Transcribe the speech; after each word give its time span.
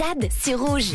Jade, 0.00 0.30
c'est 0.30 0.54
rouge. 0.54 0.92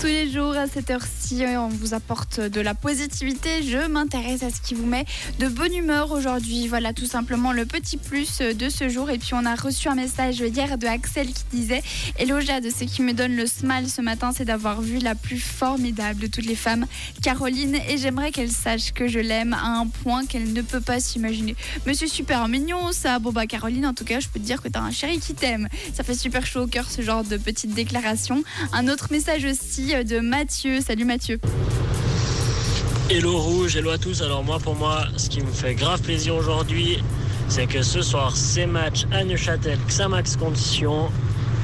Tous 0.00 0.06
les 0.06 0.30
jours 0.30 0.56
à 0.56 0.68
cette 0.68 0.88
heure-ci, 0.90 1.42
on 1.58 1.66
vous 1.66 1.94
apporte 1.94 2.38
de 2.38 2.60
la 2.60 2.74
positivité. 2.74 3.64
Je 3.64 3.88
m'intéresse 3.88 4.44
à 4.44 4.50
ce 4.50 4.60
qui 4.60 4.74
vous 4.74 4.86
met 4.86 5.04
de 5.40 5.48
bonne 5.48 5.74
humeur 5.74 6.12
aujourd'hui. 6.12 6.68
Voilà 6.68 6.92
tout 6.92 7.06
simplement 7.06 7.50
le 7.50 7.66
petit 7.66 7.96
plus 7.96 8.38
de 8.38 8.68
ce 8.68 8.88
jour. 8.88 9.10
Et 9.10 9.18
puis 9.18 9.30
on 9.34 9.44
a 9.44 9.56
reçu 9.56 9.88
un 9.88 9.96
message 9.96 10.38
hier 10.38 10.78
de 10.78 10.86
Axel 10.86 11.26
qui 11.26 11.42
disait 11.50 11.82
Hello 12.20 12.38
Jade, 12.38 12.70
ce 12.70 12.84
qui 12.84 13.02
me 13.02 13.14
donne 13.14 13.34
le 13.34 13.46
smile 13.46 13.90
ce 13.90 14.00
matin, 14.00 14.30
c'est 14.32 14.44
d'avoir 14.44 14.80
vu 14.80 14.98
la 14.98 15.16
plus 15.16 15.40
formidable 15.40 16.20
de 16.20 16.28
toutes 16.28 16.46
les 16.46 16.54
femmes, 16.54 16.86
Caroline. 17.22 17.80
Et 17.88 17.98
j'aimerais 17.98 18.30
qu'elle 18.30 18.52
sache 18.52 18.92
que 18.92 19.08
je 19.08 19.18
l'aime 19.18 19.54
à 19.54 19.66
un 19.66 19.88
point 19.88 20.24
qu'elle 20.24 20.52
ne 20.52 20.62
peut 20.62 20.80
pas 20.80 21.00
s'imaginer. 21.00 21.56
Mais 21.84 21.94
c'est 21.94 22.06
super 22.06 22.46
mignon 22.46 22.92
ça. 22.92 23.18
Bon 23.18 23.32
bah 23.32 23.48
Caroline, 23.48 23.86
en 23.86 23.94
tout 23.94 24.04
cas, 24.04 24.20
je 24.20 24.28
peux 24.28 24.38
te 24.38 24.44
dire 24.44 24.62
que 24.62 24.68
t'as 24.68 24.82
un 24.82 24.92
chéri 24.92 25.18
qui 25.18 25.34
t'aime. 25.34 25.68
Ça 25.94 26.04
fait 26.04 26.14
super 26.14 26.46
chaud 26.46 26.60
au 26.60 26.66
cœur 26.68 26.88
ce 26.88 27.02
genre 27.02 27.24
de 27.24 27.38
petite 27.38 27.74
déclaration. 27.74 28.35
Un 28.72 28.88
autre 28.88 29.08
message 29.10 29.44
aussi 29.44 29.92
de 30.04 30.20
Mathieu. 30.20 30.80
Salut 30.80 31.04
Mathieu. 31.04 31.38
Hello 33.08 33.38
Rouge, 33.38 33.76
hello 33.76 33.90
à 33.90 33.98
tous. 33.98 34.20
Alors 34.22 34.42
moi 34.42 34.58
pour 34.58 34.74
moi, 34.74 35.04
ce 35.16 35.28
qui 35.28 35.40
me 35.40 35.50
fait 35.50 35.74
grave 35.74 36.02
plaisir 36.02 36.34
aujourd'hui, 36.34 36.98
c'est 37.48 37.66
que 37.66 37.82
ce 37.82 38.02
soir 38.02 38.36
c'est 38.36 38.66
match 38.66 39.04
à 39.12 39.22
Neuchâtel, 39.22 39.78
Xamax 39.86 40.36
condition. 40.36 41.08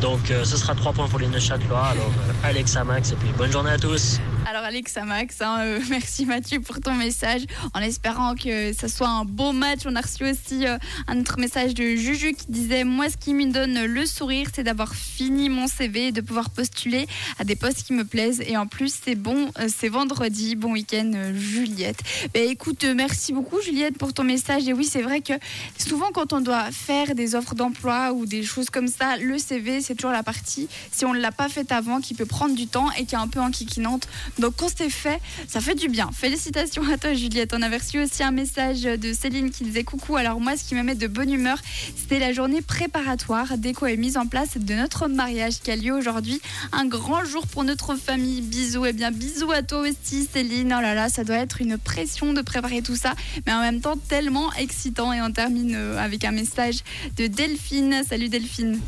Donc 0.00 0.30
euh, 0.30 0.44
ce 0.44 0.56
sera 0.56 0.74
3 0.74 0.92
points 0.92 1.08
pour 1.08 1.18
les 1.18 1.28
Neuchâtelois. 1.28 1.84
Alors 1.84 2.12
euh, 2.28 2.48
Alex 2.48 2.72
Xamax 2.74 3.12
et 3.12 3.16
puis 3.16 3.28
bonne 3.36 3.50
journée 3.50 3.70
à 3.70 3.78
tous. 3.78 4.20
Alors 4.44 4.64
Alex 4.64 4.98
Max, 5.06 5.40
hein, 5.40 5.60
euh, 5.60 5.80
merci 5.90 6.26
Mathieu 6.26 6.60
pour 6.60 6.80
ton 6.80 6.94
message. 6.94 7.42
En 7.74 7.80
espérant 7.80 8.34
que 8.34 8.72
ça 8.72 8.88
soit 8.88 9.08
un 9.08 9.24
beau 9.24 9.52
match, 9.52 9.80
on 9.86 9.94
a 9.94 10.00
reçu 10.00 10.24
aussi 10.24 10.66
euh, 10.66 10.78
un 11.06 11.20
autre 11.20 11.38
message 11.38 11.74
de 11.74 11.94
Juju 11.94 12.34
qui 12.34 12.46
disait 12.48 12.82
moi 12.82 13.08
ce 13.08 13.16
qui 13.16 13.34
me 13.34 13.52
donne 13.52 13.84
le 13.84 14.04
sourire, 14.04 14.48
c'est 14.52 14.64
d'avoir 14.64 14.94
fini 14.94 15.48
mon 15.48 15.68
CV 15.68 16.08
et 16.08 16.12
de 16.12 16.20
pouvoir 16.20 16.50
postuler 16.50 17.06
à 17.38 17.44
des 17.44 17.54
postes 17.54 17.84
qui 17.84 17.92
me 17.92 18.04
plaisent. 18.04 18.42
Et 18.44 18.56
en 18.56 18.66
plus 18.66 18.92
c'est 19.04 19.14
bon, 19.14 19.50
euh, 19.60 19.68
c'est 19.74 19.88
vendredi, 19.88 20.56
bon 20.56 20.72
week-end 20.72 21.12
Juliette. 21.34 22.00
Ben 22.34 22.48
écoute, 22.48 22.84
merci 22.84 23.32
beaucoup 23.32 23.60
Juliette 23.60 23.96
pour 23.96 24.12
ton 24.12 24.24
message. 24.24 24.66
Et 24.66 24.72
oui 24.72 24.84
c'est 24.84 25.02
vrai 25.02 25.20
que 25.20 25.34
souvent 25.78 26.10
quand 26.12 26.32
on 26.32 26.40
doit 26.40 26.72
faire 26.72 27.14
des 27.14 27.36
offres 27.36 27.54
d'emploi 27.54 28.12
ou 28.12 28.26
des 28.26 28.42
choses 28.42 28.70
comme 28.70 28.88
ça, 28.88 29.16
le 29.18 29.38
CV 29.38 29.80
c'est 29.80 29.94
toujours 29.94 30.10
la 30.10 30.24
partie 30.24 30.68
si 30.90 31.04
on 31.04 31.14
ne 31.14 31.20
l'a 31.20 31.32
pas 31.32 31.48
fait 31.48 31.70
avant 31.70 32.00
qui 32.00 32.14
peut 32.14 32.26
prendre 32.26 32.56
du 32.56 32.66
temps 32.66 32.90
et 32.98 33.06
qui 33.06 33.14
est 33.14 33.18
un 33.18 33.28
peu 33.28 33.40
enquiquinante. 33.40 34.08
Donc 34.38 34.54
quand 34.56 34.68
c'est 34.74 34.90
fait, 34.90 35.20
ça 35.46 35.60
fait 35.60 35.74
du 35.74 35.88
bien. 35.88 36.10
Félicitations 36.12 36.82
à 36.90 36.96
toi 36.96 37.14
Juliette. 37.14 37.52
On 37.54 37.62
a 37.62 37.68
reçu 37.68 38.00
aussi 38.00 38.22
un 38.22 38.30
message 38.30 38.82
de 38.82 39.12
Céline 39.12 39.50
qui 39.50 39.64
disait 39.64 39.84
coucou. 39.84 40.16
Alors 40.16 40.40
moi 40.40 40.56
ce 40.56 40.64
qui 40.64 40.74
me 40.74 40.82
met 40.82 40.94
de 40.94 41.06
bonne 41.06 41.32
humeur, 41.32 41.58
c'était 41.96 42.18
la 42.18 42.32
journée 42.32 42.62
préparatoire 42.62 43.58
déco 43.58 43.86
et 43.86 43.96
mise 43.96 44.16
en 44.16 44.26
place 44.26 44.56
de 44.56 44.74
notre 44.74 45.08
mariage 45.08 45.60
qui 45.60 45.70
a 45.70 45.76
lieu 45.76 45.92
aujourd'hui. 45.92 46.40
Un 46.72 46.86
grand 46.86 47.24
jour 47.24 47.46
pour 47.46 47.64
notre 47.64 47.94
famille. 47.94 48.40
Bisous 48.40 48.86
et 48.86 48.90
eh 48.90 48.92
bien 48.92 49.10
bisous 49.10 49.50
à 49.50 49.62
toi 49.62 49.80
aussi 49.80 50.28
Céline. 50.32 50.74
Oh 50.76 50.80
là 50.80 50.94
là, 50.94 51.08
ça 51.08 51.24
doit 51.24 51.36
être 51.36 51.60
une 51.60 51.78
pression 51.78 52.32
de 52.32 52.40
préparer 52.40 52.82
tout 52.82 52.96
ça, 52.96 53.14
mais 53.46 53.52
en 53.52 53.60
même 53.60 53.80
temps 53.80 53.96
tellement 53.96 54.52
excitant. 54.54 55.12
Et 55.12 55.20
on 55.20 55.32
termine 55.32 55.74
euh, 55.74 55.98
avec 55.98 56.24
un 56.24 56.32
message 56.32 56.80
de 57.16 57.26
Delphine. 57.26 58.02
Salut 58.08 58.28
Delphine. 58.28 58.80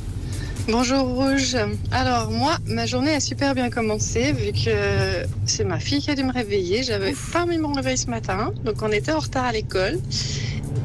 Bonjour 0.66 1.06
Rouge. 1.06 1.58
Alors 1.92 2.30
moi, 2.30 2.56
ma 2.66 2.86
journée 2.86 3.14
a 3.14 3.20
super 3.20 3.54
bien 3.54 3.68
commencé 3.68 4.32
vu 4.32 4.52
que 4.52 5.26
c'est 5.44 5.64
ma 5.64 5.78
fille 5.78 6.00
qui 6.00 6.10
a 6.10 6.14
dû 6.14 6.24
me 6.24 6.32
réveiller. 6.32 6.82
J'avais 6.82 7.14
pas 7.34 7.44
mis 7.44 7.58
mon 7.58 7.72
réveil 7.72 7.98
ce 7.98 8.08
matin, 8.08 8.50
donc 8.64 8.76
on 8.80 8.90
était 8.90 9.12
en 9.12 9.18
retard 9.18 9.44
à 9.44 9.52
l'école. 9.52 10.00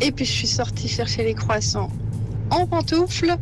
Et 0.01 0.11
puis 0.11 0.25
je 0.25 0.31
suis 0.31 0.47
sortie 0.47 0.89
chercher 0.89 1.23
les 1.23 1.33
croissants 1.33 1.89
en 2.49 2.67
pantoufles. 2.67 3.37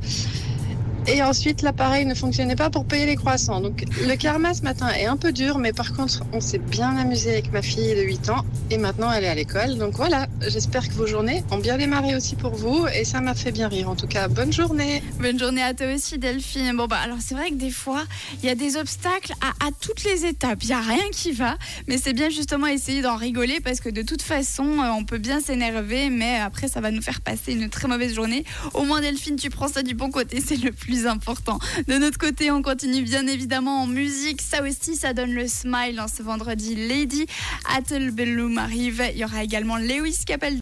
Et 1.10 1.24
ensuite, 1.24 1.62
l'appareil 1.62 2.06
ne 2.06 2.14
fonctionnait 2.14 2.58
pas 2.58 2.70
pour 2.70 2.86
payer 2.86 3.06
les 3.06 3.16
croissants. 3.16 3.62
Donc, 3.62 3.86
le 4.06 4.16
karma 4.18 4.54
ce 4.54 4.62
matin 4.62 4.90
est 4.90 5.06
un 5.06 5.16
peu 5.16 5.32
dur, 5.32 5.58
mais 5.58 5.72
par 5.72 5.94
contre, 5.94 6.24
on 6.34 6.42
s'est 6.42 6.58
bien 6.58 6.98
amusé 6.98 7.32
avec 7.32 7.54
ma 7.54 7.62
fille 7.62 7.96
de 7.96 8.02
8 8.02 8.30
ans. 8.30 8.44
Et 8.72 8.78
maintenant, 8.78 9.10
elle 9.14 9.24
est 9.24 9.30
à 9.30 9.36
l'école. 9.36 9.78
Donc 9.78 9.96
voilà, 9.96 10.28
j'espère 10.42 10.86
que 10.86 10.94
vos 10.94 11.08
journées 11.08 11.46
ont 11.50 11.60
bien 11.60 11.78
démarré 11.78 12.14
aussi 12.14 12.36
pour 12.36 12.56
vous. 12.56 12.88
Et 12.94 13.06
ça 13.06 13.22
m'a 13.22 13.36
fait 13.36 13.54
bien 13.54 13.70
rire. 13.70 13.90
En 13.90 13.96
tout 13.96 14.08
cas, 14.08 14.28
bonne 14.28 14.52
journée. 14.52 15.02
Bonne 15.22 15.40
journée 15.40 15.64
à 15.64 15.74
toi 15.74 15.94
aussi, 15.96 16.18
Delphine. 16.18 16.76
Bon, 16.76 16.88
bah, 16.88 16.98
alors 17.02 17.20
c'est 17.22 17.36
vrai 17.36 17.52
que 17.52 17.56
des 17.56 17.72
fois, 17.72 18.04
il 18.44 18.48
y 18.48 18.52
a 18.52 18.56
des 18.56 18.76
obstacles 18.76 19.32
à, 19.40 19.66
à 19.66 19.70
toutes 19.80 20.04
les 20.04 20.26
étapes. 20.26 20.60
Il 20.64 20.68
n'y 20.68 20.74
a 20.74 20.82
rien 20.82 21.10
qui 21.14 21.32
va. 21.32 21.56
Mais 21.88 21.98
c'est 21.98 22.14
bien 22.14 22.30
justement 22.30 22.68
essayer 22.68 23.02
d'en 23.02 23.16
rigoler 23.16 23.62
parce 23.62 23.80
que 23.80 23.90
de 23.90 24.02
toute 24.02 24.22
façon, 24.22 24.66
euh, 24.66 24.90
on 24.92 25.06
peut 25.06 25.20
bien 25.20 25.40
s'énerver. 25.40 26.10
Mais 26.10 26.38
après, 26.38 26.68
ça 26.68 26.82
va 26.82 26.92
nous 26.92 27.02
faire 27.02 27.22
passer 27.22 27.54
une 27.54 27.70
très 27.70 27.88
mauvaise 27.88 28.14
journée. 28.14 28.44
Au 28.74 28.84
moins, 28.84 29.00
Delphine, 29.00 29.38
tu 29.38 29.50
prends 29.50 29.70
ça 29.70 29.84
du 29.84 29.94
bon 29.94 30.12
côté. 30.12 30.42
C'est 30.46 30.62
le 30.62 30.74
plus 30.74 30.97
important. 31.06 31.60
De 31.88 31.98
notre 31.98 32.18
côté, 32.18 32.50
on 32.50 32.62
continue 32.62 33.04
bien 33.04 33.28
évidemment 33.28 33.84
en 33.84 33.88
musique. 33.88 34.42
Ça 34.42 34.64
aussi, 34.64 34.96
ça 34.96 35.14
donne 35.14 35.34
le 35.34 35.48
smile 35.48 36.00
en 36.00 36.08
ce 36.08 36.24
vendredi. 36.24 36.76
Lady 36.76 37.26
Attlebellum 37.76 38.58
arrive. 38.58 39.04
Il 39.14 39.20
y 39.20 39.26
aura 39.26 39.44
également 39.44 39.78
Lewis 39.78 40.20
Capel 40.26 40.56